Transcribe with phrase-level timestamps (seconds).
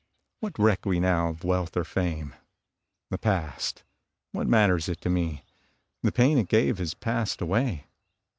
[0.39, 2.33] What reck we now of wealth or fame?
[3.11, 3.83] The past
[4.31, 5.43] what matters it to me?
[6.01, 7.85] The pain it gave has passed away.